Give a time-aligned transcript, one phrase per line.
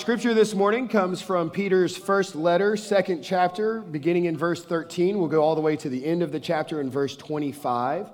[0.00, 5.18] Scripture this morning comes from Peter's first letter, second chapter, beginning in verse 13.
[5.18, 8.08] We'll go all the way to the end of the chapter in verse 25.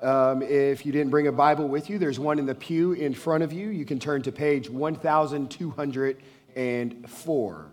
[0.00, 3.12] Um, if you didn't bring a Bible with you, there's one in the pew in
[3.12, 3.68] front of you.
[3.68, 7.66] You can turn to page 1204.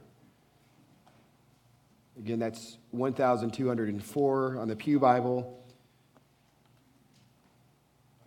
[2.18, 5.58] Again, that's 1204 on the Pew Bible.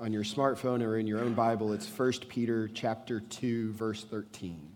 [0.01, 4.76] On your smartphone or in your own Bible, it's 1 Peter chapter 2, verse 13.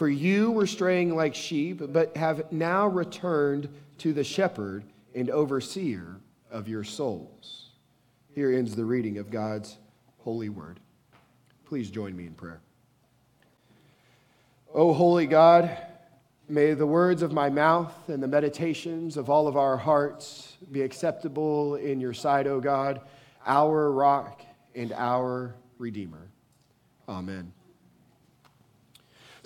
[0.00, 3.68] For you were straying like sheep, but have now returned
[3.98, 4.82] to the shepherd
[5.14, 6.16] and overseer
[6.50, 7.66] of your souls.
[8.34, 9.76] Here ends the reading of God's
[10.20, 10.80] holy word.
[11.66, 12.62] Please join me in prayer.
[14.72, 15.76] O holy God,
[16.48, 20.80] may the words of my mouth and the meditations of all of our hearts be
[20.80, 23.02] acceptable in your sight, O God,
[23.44, 24.40] our rock
[24.74, 26.30] and our redeemer.
[27.06, 27.52] Amen.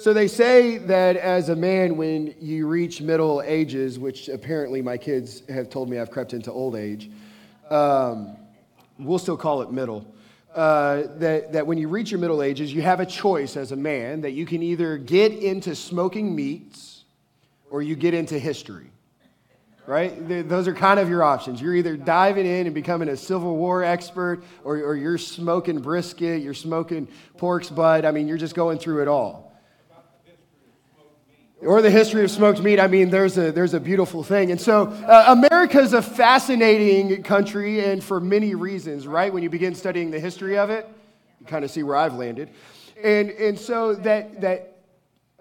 [0.04, 4.98] So they say that as a man, when you reach middle ages, which apparently my
[4.98, 7.10] kids have told me I've crept into old age,
[7.70, 8.36] um,
[8.98, 10.06] we'll still call it middle.
[10.54, 13.76] Uh, that, that when you reach your middle ages, you have a choice as a
[13.76, 17.04] man that you can either get into smoking meats
[17.70, 18.90] or you get into history.
[19.86, 20.12] Right?
[20.46, 21.62] Those are kind of your options.
[21.62, 26.42] You're either diving in and becoming a Civil War expert, or, or you're smoking brisket,
[26.42, 28.04] you're smoking pork's butt.
[28.04, 29.53] I mean, you're just going through it all
[31.64, 32.78] or the history of smoked meat.
[32.78, 34.50] I mean, there's a, there's a beautiful thing.
[34.50, 39.32] And so, uh, America is a fascinating country, and for many reasons, right?
[39.32, 40.88] When you begin studying the history of it,
[41.40, 42.50] you kind of see where I've landed.
[43.02, 44.78] And, and so, that, that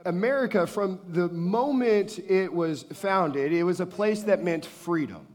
[0.06, 5.28] America, from the moment it was founded, it was a place that meant freedom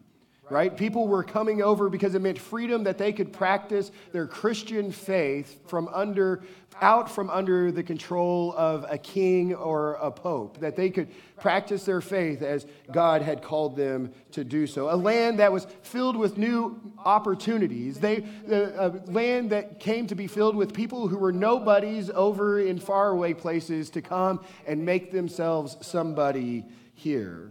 [0.51, 0.77] right?
[0.77, 5.61] People were coming over because it meant freedom that they could practice their Christian faith
[5.69, 6.43] from under
[6.81, 11.85] out from under the control of a king or a pope, that they could practice
[11.85, 14.93] their faith as God had called them to do so.
[14.93, 20.27] A land that was filled with new opportunities, they, a land that came to be
[20.27, 25.77] filled with people who were nobodies over in faraway places to come and make themselves
[25.81, 26.65] somebody
[26.95, 27.51] here.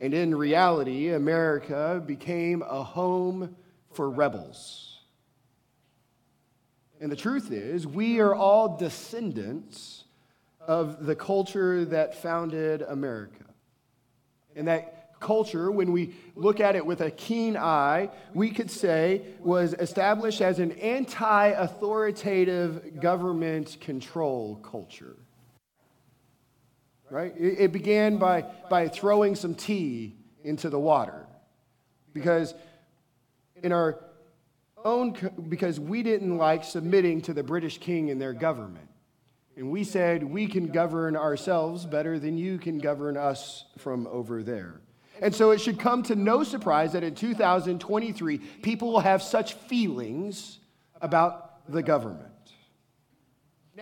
[0.00, 3.56] And in reality, America became a home
[3.92, 5.00] for rebels.
[7.00, 10.04] And the truth is, we are all descendants
[10.60, 13.44] of the culture that founded America.
[14.54, 19.22] And that culture, when we look at it with a keen eye, we could say
[19.40, 25.16] was established as an anti authoritative government control culture
[27.10, 27.32] right?
[27.36, 31.26] It, began by, by throwing some tea into the water.
[32.12, 32.54] Because
[33.62, 33.98] in our
[34.84, 35.16] own
[35.48, 38.88] because we didn't like submitting to the British king and their government.
[39.56, 44.42] And we said we can govern ourselves better than you can govern us from over
[44.42, 44.80] there.
[45.20, 49.54] And so it should come to no surprise that in 2023, people will have such
[49.54, 50.60] feelings
[51.00, 52.27] about the government.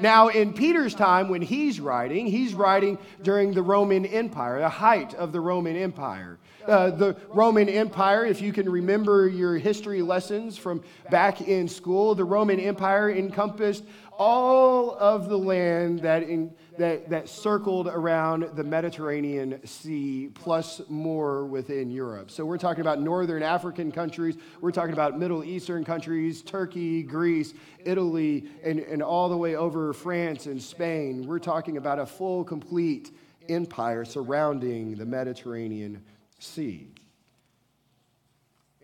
[0.00, 5.14] Now, in Peter's time, when he's writing, he's writing during the Roman Empire, the height
[5.14, 6.38] of the Roman Empire.
[6.66, 12.14] Uh, the Roman Empire, if you can remember your history lessons from back in school,
[12.14, 13.84] the Roman Empire encompassed
[14.18, 21.44] all of the land that, in, that, that circled around the Mediterranean Sea, plus more
[21.44, 22.30] within Europe.
[22.30, 27.54] So we're talking about northern African countries, we're talking about Middle Eastern countries, Turkey, Greece,
[27.84, 31.26] Italy, and, and all the way over France and Spain.
[31.26, 33.12] We're talking about a full, complete
[33.48, 36.02] empire surrounding the Mediterranean
[36.38, 36.88] Sea.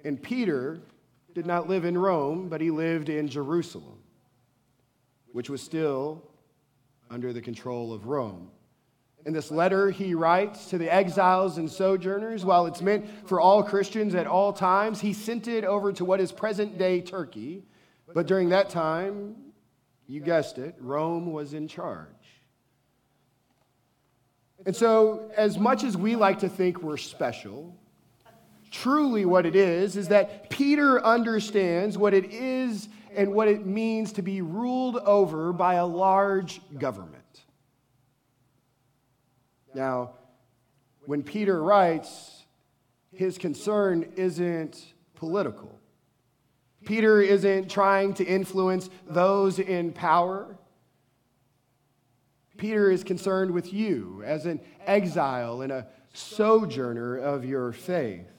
[0.05, 0.81] And Peter
[1.35, 4.03] did not live in Rome, but he lived in Jerusalem
[5.33, 6.23] which was still
[7.11, 8.51] under the control of Rome.
[9.25, 13.63] In this letter, he writes to the exiles and sojourners, while it's meant for all
[13.63, 17.65] Christians at all times, he sent it over to what is present day Turkey.
[18.13, 19.37] But during that time,
[20.07, 22.09] you guessed it, Rome was in charge.
[24.65, 27.77] And so, as much as we like to think we're special,
[28.71, 34.13] truly what it is is that Peter understands what it is and what it means
[34.15, 37.23] to be ruled over by a large government.
[39.75, 40.13] Now,
[41.07, 42.45] when Peter writes,
[43.13, 45.79] his concern isn't political.
[46.85, 50.57] Peter isn't trying to influence those in power.
[52.63, 58.31] Peter is concerned with you as an exile and a sojourner of your faith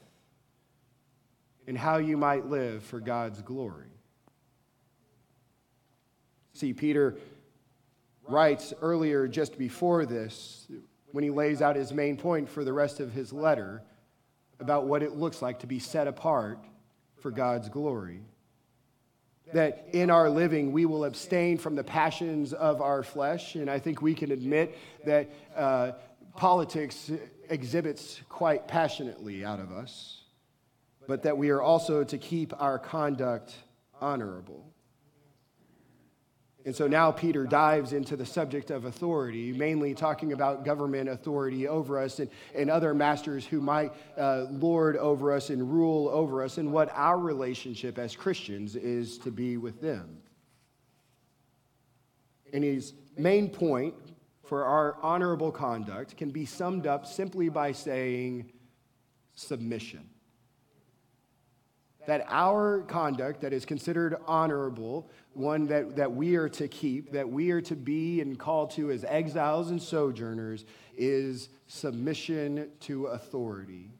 [1.66, 3.90] and how you might live for God's glory.
[6.54, 7.18] See, Peter
[8.26, 10.68] writes earlier, just before this,
[11.12, 13.82] when he lays out his main point for the rest of his letter
[14.58, 16.64] about what it looks like to be set apart
[17.20, 18.22] for God's glory.
[19.52, 23.54] That in our living, we will abstain from the passions of our flesh.
[23.54, 25.92] And I think we can admit that uh,
[26.34, 27.10] politics
[27.48, 30.22] exhibits quite passionately out of us,
[31.06, 33.54] but that we are also to keep our conduct
[34.00, 34.73] honorable.
[36.66, 41.68] And so now Peter dives into the subject of authority, mainly talking about government authority
[41.68, 46.42] over us and, and other masters who might uh, lord over us and rule over
[46.42, 50.16] us, and what our relationship as Christians is to be with them.
[52.54, 53.94] And his main point
[54.42, 58.50] for our honorable conduct can be summed up simply by saying
[59.34, 60.08] submission
[62.06, 67.28] that our conduct that is considered honorable, one that, that we are to keep, that
[67.28, 70.64] we are to be and called to as exiles and sojourners,
[70.96, 73.90] is submission to authority,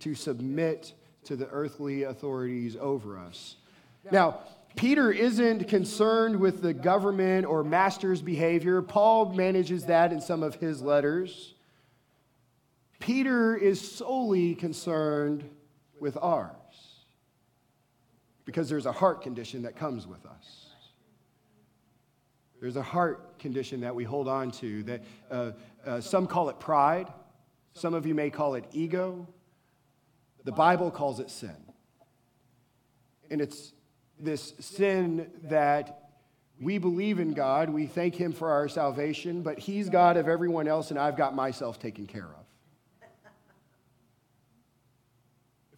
[0.00, 0.92] to submit
[1.24, 3.56] to the earthly authorities over us.
[4.10, 4.40] Now,
[4.76, 8.82] Peter isn't concerned with the government or master's behavior.
[8.82, 11.54] Paul manages that in some of his letters.
[13.00, 15.48] Peter is solely concerned
[15.98, 16.52] with ours
[18.46, 20.66] because there's a heart condition that comes with us.
[22.60, 25.50] There's a heart condition that we hold on to that uh,
[25.84, 27.12] uh, some call it pride,
[27.74, 29.28] some of you may call it ego.
[30.44, 31.56] The Bible calls it sin.
[33.30, 33.72] And it's
[34.18, 36.10] this sin that
[36.60, 40.68] we believe in God, we thank Him for our salvation, but He's God of everyone
[40.68, 42.46] else, and I've got myself taken care of.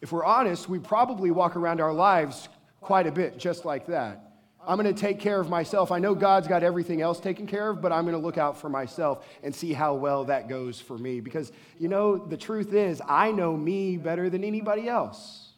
[0.01, 2.49] If we're honest, we probably walk around our lives
[2.81, 4.25] quite a bit, just like that.
[4.67, 5.91] I'm going to take care of myself.
[5.91, 8.61] I know God's got everything else taken care of, but I'm going to look out
[8.61, 11.21] for myself and see how well that goes for me.
[11.21, 15.53] Because, you know, the truth is, I know me better than anybody else.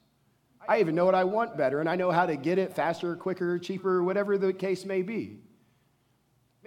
[0.69, 3.17] I even know what I want better, and I know how to get it faster,
[3.17, 5.39] quicker, cheaper, whatever the case may be.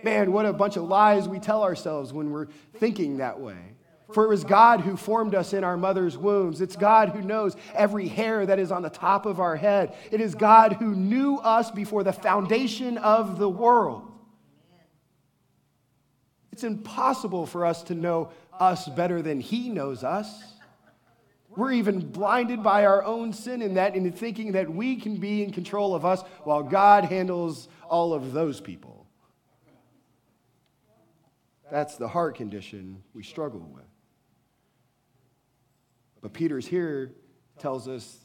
[0.03, 3.75] Man, what a bunch of lies we tell ourselves when we're thinking that way.
[4.11, 6.61] For it was God who formed us in our mother's wombs.
[6.61, 9.95] It's God who knows every hair that is on the top of our head.
[10.11, 14.11] It is God who knew us before the foundation of the world.
[16.51, 18.29] It's impossible for us to know
[18.59, 20.43] us better than He knows us.
[21.55, 25.43] We're even blinded by our own sin in that, in thinking that we can be
[25.43, 29.07] in control of us while God handles all of those people.
[31.71, 33.83] That's the heart condition we struggle with.
[36.23, 37.11] But Peter's here
[37.59, 38.17] tells us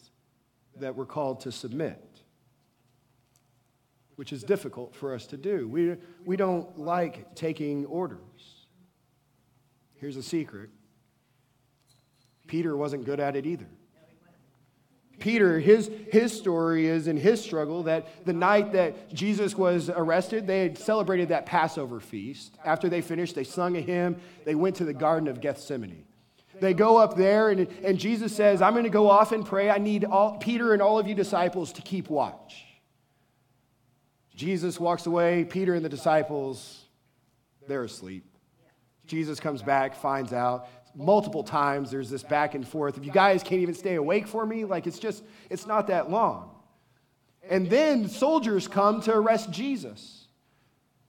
[0.76, 2.02] that we're called to submit.
[4.14, 5.68] which is difficult for us to do.
[5.68, 8.66] We, we don't like taking orders.
[9.94, 10.70] Here's a secret
[12.48, 13.68] Peter wasn't good at it either.
[15.20, 20.46] Peter, his, his story is in his struggle that the night that Jesus was arrested,
[20.46, 22.56] they had celebrated that Passover feast.
[22.64, 24.16] After they finished, they sung a hymn.
[24.44, 26.07] They went to the Garden of Gethsemane.
[26.60, 29.70] They go up there, and, and Jesus says, I'm going to go off and pray.
[29.70, 32.64] I need all, Peter and all of you disciples to keep watch.
[34.34, 35.44] Jesus walks away.
[35.44, 36.84] Peter and the disciples,
[37.66, 38.24] they're asleep.
[39.06, 42.98] Jesus comes back, finds out multiple times there's this back and forth.
[42.98, 46.10] If you guys can't even stay awake for me, like it's just, it's not that
[46.10, 46.50] long.
[47.48, 50.27] And then soldiers come to arrest Jesus.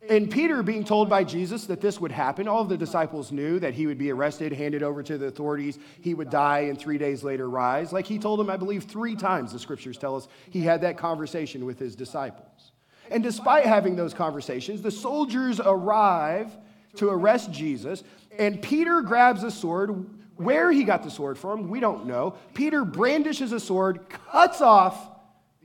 [0.10, 3.60] And Peter, being told by Jesus that this would happen, all of the disciples knew
[3.60, 6.98] that he would be arrested, handed over to the authorities, he would die, and three
[6.98, 7.94] days later rise.
[7.94, 10.98] Like he told them, I believe, three times, the scriptures tell us, he had that
[10.98, 12.72] conversation with his disciples.
[13.12, 16.58] And despite having those conversations, the soldiers arrive
[16.96, 18.04] to arrest Jesus,
[18.38, 20.10] and Peter grabs a sword.
[20.38, 22.36] Where he got the sword from, we don't know.
[22.54, 25.10] Peter brandishes a sword, cuts off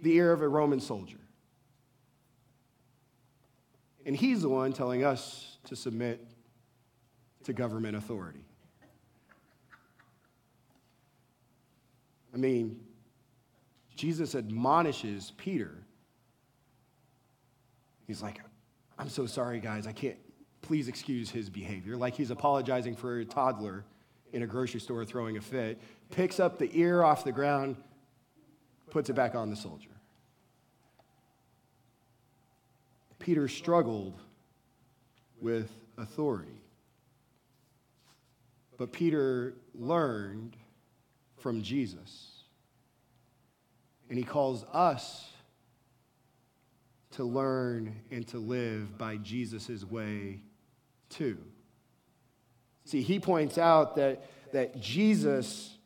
[0.02, 1.18] the ear of a Roman soldier.
[4.06, 6.26] And he's the one telling us to submit
[7.44, 8.44] to government authority.
[12.32, 12.80] I mean,
[13.94, 15.78] Jesus admonishes Peter.
[18.06, 18.40] He's like,
[18.98, 19.86] I'm so sorry, guys.
[19.86, 20.16] I can't,
[20.60, 21.96] please excuse his behavior.
[21.96, 23.84] Like he's apologizing for a toddler
[24.32, 25.80] in a grocery store throwing a fit,
[26.10, 27.76] picks up the ear off the ground,
[28.90, 29.93] puts it back on the soldier.
[33.18, 34.20] Peter struggled
[35.40, 36.60] with authority.
[38.76, 40.56] But Peter learned
[41.38, 42.42] from Jesus.
[44.08, 45.30] And he calls us
[47.12, 50.40] to learn and to live by Jesus' way
[51.08, 51.38] too.
[52.84, 55.78] See, he points out that, that Jesus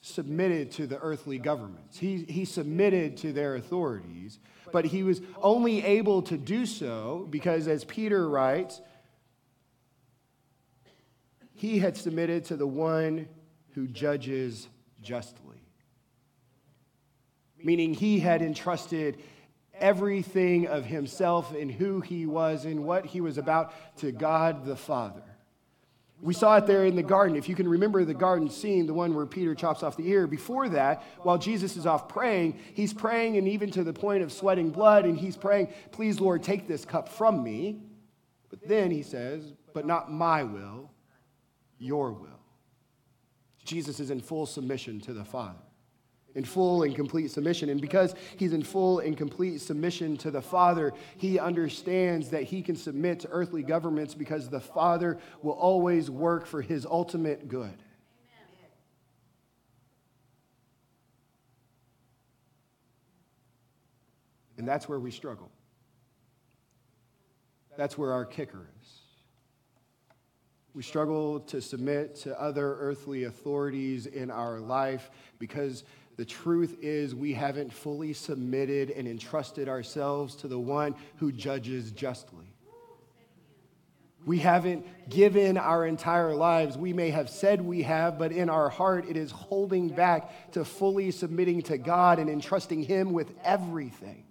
[0.00, 4.40] submitted to the earthly governments, he, he submitted to their authorities,
[4.72, 8.80] but he was only able to do so because, as Peter writes,
[11.54, 13.28] he had submitted to the one
[13.74, 14.68] who judges
[15.00, 15.60] justly.
[17.62, 19.22] Meaning, he had entrusted
[19.74, 24.76] everything of himself and who he was and what he was about to God the
[24.76, 25.22] Father.
[26.22, 27.36] We saw it there in the garden.
[27.36, 30.28] If you can remember the garden scene, the one where Peter chops off the ear,
[30.28, 34.32] before that, while Jesus is off praying, he's praying and even to the point of
[34.32, 37.80] sweating blood, and he's praying, Please, Lord, take this cup from me.
[38.50, 40.92] But then he says, But not my will,
[41.80, 42.28] your will.
[43.64, 45.58] Jesus is in full submission to the Father
[46.34, 47.68] in full and complete submission.
[47.68, 52.62] And because he's in full and complete submission to the Father, he understands that he
[52.62, 57.76] can submit to earthly governments because the Father will always work for his ultimate good.
[64.58, 65.50] And that's where we struggle.
[67.76, 68.88] That's where our kicker is.
[70.74, 75.84] We struggle to submit to other earthly authorities in our life because
[76.16, 81.90] the truth is, we haven't fully submitted and entrusted ourselves to the one who judges
[81.92, 82.52] justly.
[84.24, 86.76] We haven't given our entire lives.
[86.76, 90.64] We may have said we have, but in our heart, it is holding back to
[90.64, 94.24] fully submitting to God and entrusting Him with everything.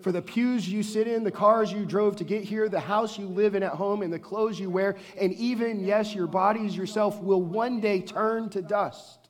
[0.00, 3.18] For the pews you sit in, the cars you drove to get here, the house
[3.18, 6.76] you live in at home, and the clothes you wear, and even, yes, your bodies
[6.76, 9.25] yourself will one day turn to dust.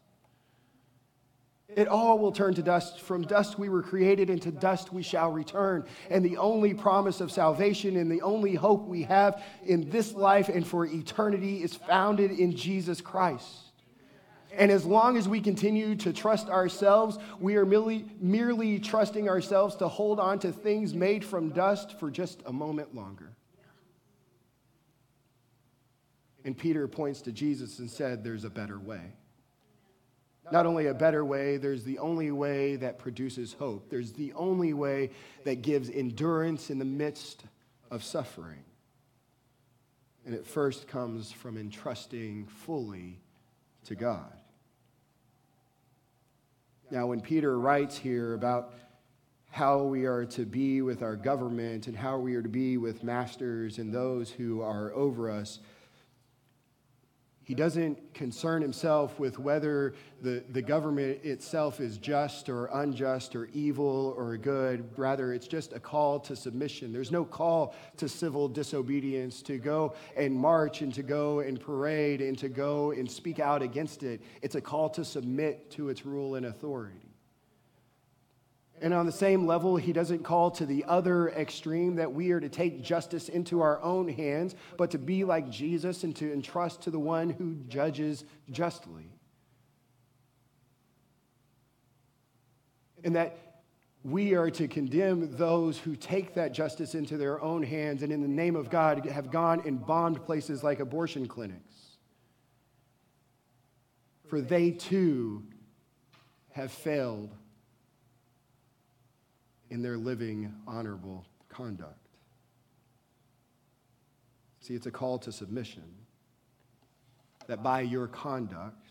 [1.76, 3.02] It all will turn to dust.
[3.02, 5.84] From dust we were created, and to dust we shall return.
[6.08, 10.48] And the only promise of salvation and the only hope we have in this life
[10.48, 13.46] and for eternity is founded in Jesus Christ.
[14.56, 19.76] And as long as we continue to trust ourselves, we are merely, merely trusting ourselves
[19.76, 23.36] to hold on to things made from dust for just a moment longer.
[26.42, 29.12] And Peter points to Jesus and said, There's a better way
[30.52, 33.90] not only a better way, there's the only way that produces hope.
[33.90, 35.10] There's the only way
[35.44, 37.44] that gives endurance in the midst
[37.90, 38.62] of suffering.
[40.24, 43.18] And it first comes from entrusting fully
[43.84, 44.32] to God.
[46.90, 48.72] Now, when Peter writes here about
[49.50, 53.02] how we are to be with our government and how we are to be with
[53.02, 55.60] masters and those who are over us,
[57.46, 63.48] He doesn't concern himself with whether the, the government itself is just or unjust or
[63.52, 64.84] evil or good.
[64.98, 66.92] Rather, it's just a call to submission.
[66.92, 72.20] There's no call to civil disobedience, to go and march and to go and parade
[72.20, 74.20] and to go and speak out against it.
[74.42, 77.05] It's a call to submit to its rule and authority.
[78.82, 82.40] And on the same level, he doesn't call to the other extreme that we are
[82.40, 86.82] to take justice into our own hands, but to be like Jesus and to entrust
[86.82, 89.10] to the one who judges justly.
[93.02, 93.62] And that
[94.04, 98.20] we are to condemn those who take that justice into their own hands and, in
[98.20, 101.96] the name of God, have gone and bombed places like abortion clinics.
[104.28, 105.44] For they too
[106.52, 107.34] have failed
[109.70, 112.08] in their living honorable conduct.
[114.60, 115.84] See, it's a call to submission.
[117.46, 118.90] That by your conduct,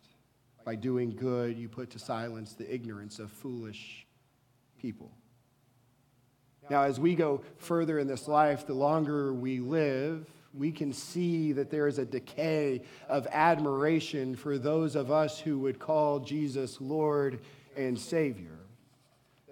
[0.63, 4.05] by doing good, you put to silence the ignorance of foolish
[4.79, 5.12] people.
[6.70, 11.51] Now, as we go further in this life, the longer we live, we can see
[11.51, 16.79] that there is a decay of admiration for those of us who would call Jesus
[16.79, 17.41] Lord
[17.75, 18.64] and Savior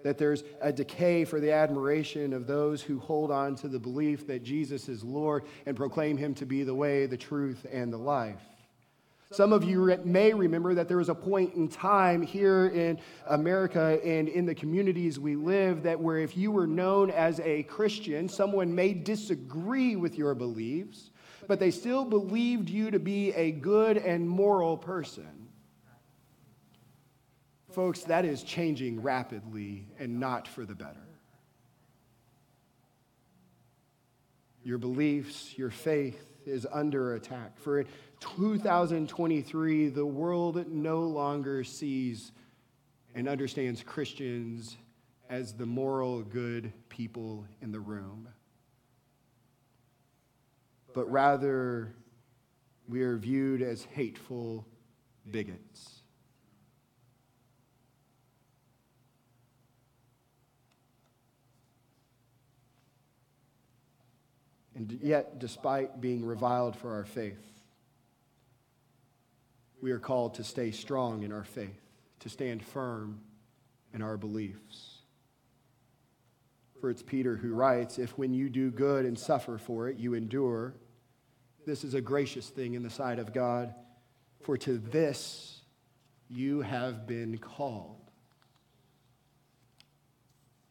[0.04, 4.26] that there's a decay for the admiration of those who hold on to the belief
[4.26, 7.98] that Jesus is Lord and proclaim him to be the way, the truth, and the
[7.98, 8.40] life.
[9.32, 13.98] Some of you may remember that there was a point in time here in America
[14.04, 18.28] and in the communities we live that where if you were known as a Christian,
[18.28, 21.10] someone may disagree with your beliefs,
[21.48, 25.43] but they still believed you to be a good and moral person.
[27.74, 31.08] Folks, that is changing rapidly and not for the better.
[34.62, 37.58] Your beliefs, your faith is under attack.
[37.58, 37.86] For in
[38.20, 42.30] 2023, the world no longer sees
[43.12, 44.76] and understands Christians
[45.28, 48.28] as the moral, good people in the room,
[50.92, 51.92] but rather
[52.88, 54.64] we are viewed as hateful
[55.28, 56.03] bigots.
[64.74, 67.38] And yet, despite being reviled for our faith,
[69.80, 71.80] we are called to stay strong in our faith,
[72.20, 73.20] to stand firm
[73.92, 74.98] in our beliefs.
[76.80, 80.14] For it's Peter who writes, If when you do good and suffer for it, you
[80.14, 80.74] endure,
[81.66, 83.74] this is a gracious thing in the sight of God,
[84.42, 85.60] for to this
[86.28, 88.10] you have been called.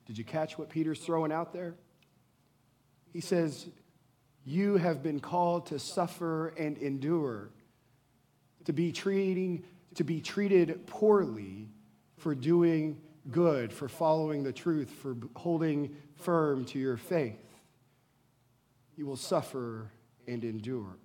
[0.05, 1.75] Did you catch what Peter's throwing out there?
[3.13, 3.67] He says,
[4.45, 7.49] you have been called to suffer and endure,
[8.65, 9.63] to be treating,
[9.95, 11.69] to be treated poorly
[12.17, 12.99] for doing
[13.31, 17.39] good, for following the truth, for holding firm to your faith.
[18.97, 19.89] You will suffer
[20.27, 20.97] and endure.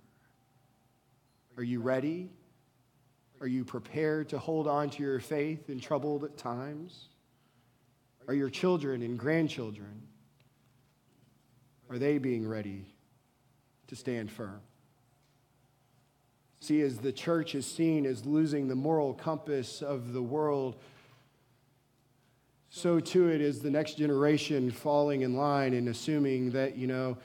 [1.57, 2.29] Are you ready?
[3.41, 7.07] Are you prepared to hold on to your faith in troubled times?
[8.27, 10.03] Are your children and grandchildren,
[11.89, 12.85] are they being ready
[13.89, 14.61] to stand firm.
[16.61, 20.75] See, as the church is seen as losing the moral compass of the world,
[22.69, 27.17] so too it is the next generation falling in line and assuming that, you know,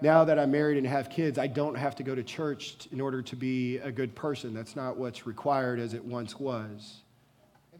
[0.00, 3.00] now that I'm married and have kids, I don't have to go to church in
[3.00, 4.54] order to be a good person.
[4.54, 7.02] That's not what's required as it once was.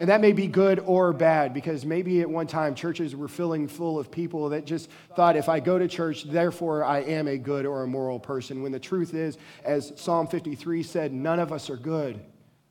[0.01, 3.67] And that may be good or bad because maybe at one time churches were filling
[3.67, 7.37] full of people that just thought if I go to church, therefore I am a
[7.37, 8.63] good or a moral person.
[8.63, 12.21] When the truth is, as Psalm 53 said, none of us are good.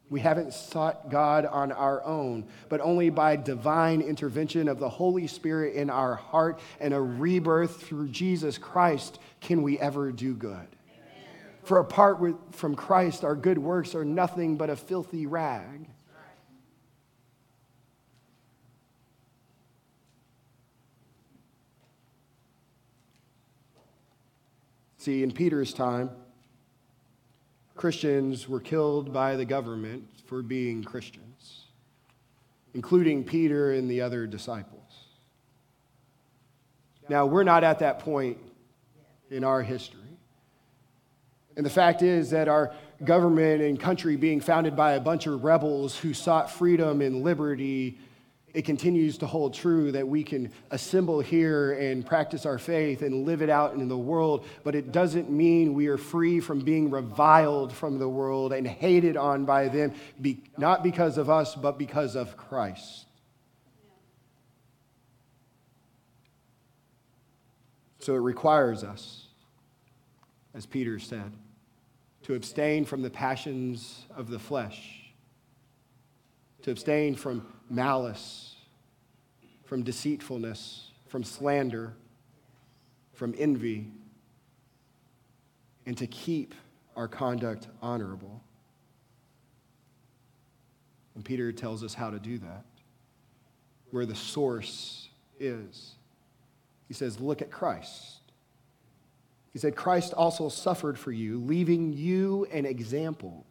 [0.10, 5.28] We haven't sought God on our own, but only by divine intervention of the Holy
[5.28, 10.68] Spirit in our heart and a rebirth through Jesus Christ can we ever do good.
[11.64, 15.90] For apart from Christ, our good works are nothing but a filthy rag.
[25.08, 26.10] See, in Peter's time,
[27.78, 31.68] Christians were killed by the government for being Christians,
[32.74, 35.06] including Peter and the other disciples.
[37.08, 38.38] Now, we're not at that point
[39.32, 40.02] in our history.
[41.56, 45.42] And the fact is that our government and country being founded by a bunch of
[45.42, 47.98] rebels who sought freedom and liberty
[48.58, 53.24] it continues to hold true that we can assemble here and practice our faith and
[53.24, 56.90] live it out in the world, but it doesn't mean we are free from being
[56.90, 61.78] reviled from the world and hated on by them, be, not because of us, but
[61.78, 63.06] because of Christ.
[68.00, 69.28] So it requires us,
[70.56, 71.32] as Peter said,
[72.24, 75.14] to abstain from the passions of the flesh,
[76.64, 78.47] to abstain from malice,
[79.68, 81.94] from deceitfulness, from slander,
[83.14, 83.92] from envy,
[85.86, 86.56] and to keep
[86.96, 88.42] our conduct honorable.
[91.16, 92.64] And Peter tells us how to do that,
[93.92, 95.96] where the source is.
[96.88, 98.22] He says, Look at Christ.
[99.52, 103.46] He said, Christ also suffered for you, leaving you an example,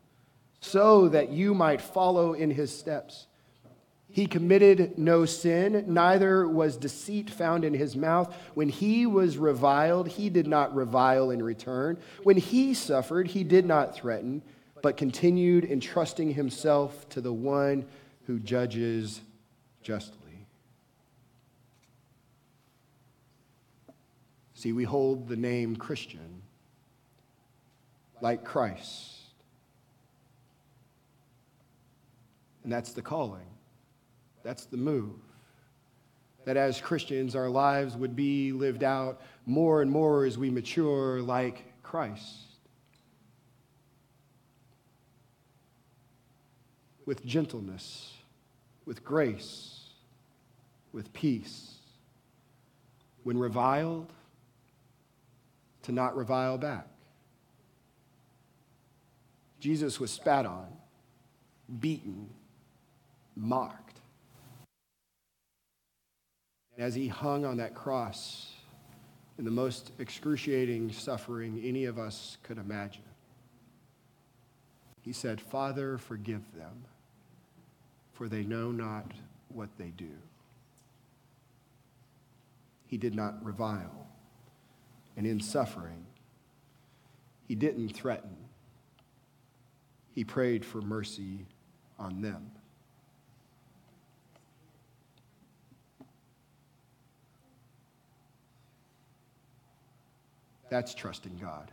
[0.61, 3.27] so that you might follow in his steps.
[4.17, 8.35] He committed no sin, neither was deceit found in his mouth.
[8.55, 11.99] When he was reviled, he did not revile in return.
[12.23, 14.41] When he suffered, he did not threaten,
[14.81, 17.85] but continued entrusting himself to the one
[18.27, 19.21] who judges
[19.83, 20.47] justly.
[24.55, 26.41] See, we hold the name Christian
[28.23, 29.13] like Christ.
[32.65, 33.56] And that's the calling.
[34.47, 35.11] That's the move.
[36.45, 41.21] That as Christians, our lives would be lived out more and more as we mature
[41.21, 42.45] like Christ.
[47.07, 48.15] With gentleness,
[48.85, 49.89] with grace,
[50.93, 51.79] with peace.
[53.25, 54.13] When reviled,
[55.83, 56.87] to not revile back.
[59.59, 60.69] Jesus was spat on,
[61.81, 62.29] beaten,
[63.35, 63.86] mocked.
[66.77, 68.53] And as he hung on that cross
[69.39, 73.03] in the most excruciating suffering any of us could imagine,
[75.03, 76.85] he said, Father, forgive them,
[78.13, 79.13] for they know not
[79.49, 80.11] what they do.
[82.87, 84.07] He did not revile
[85.17, 86.07] and in suffering,
[87.49, 88.37] he didn't threaten.
[90.15, 91.47] He prayed for mercy
[91.99, 92.51] on them.
[100.69, 101.71] That's trusting God.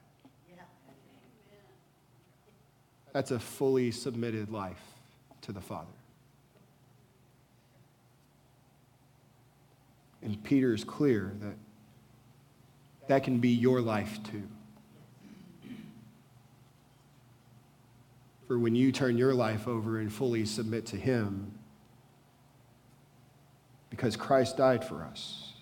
[3.13, 4.81] That's a fully submitted life
[5.41, 5.87] to the Father.
[10.23, 11.55] And Peter is clear that
[13.07, 14.47] that can be your life too.
[18.47, 21.51] For when you turn your life over and fully submit to Him,
[23.89, 25.52] because Christ died for us,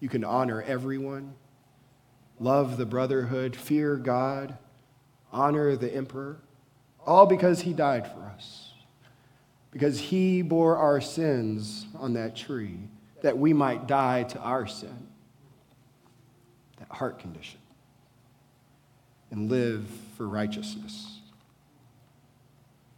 [0.00, 1.34] you can honor everyone,
[2.38, 4.56] love the brotherhood, fear God,
[5.32, 6.38] honor the emperor,
[7.06, 8.72] all because He died for us.
[9.70, 12.78] Because He bore our sins on that tree
[13.22, 15.08] that we might die to our sin,
[16.78, 17.60] that heart condition,
[19.30, 21.20] and live for righteousness.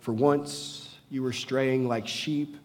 [0.01, 2.57] For once you were straying like sheep,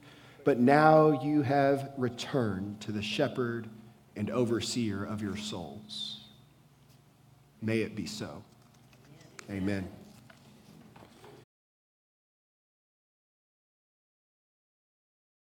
[0.43, 3.67] but now you have returned to the shepherd
[4.15, 6.21] and overseer of your souls.
[7.61, 8.43] May it be so.
[9.49, 9.87] Amen.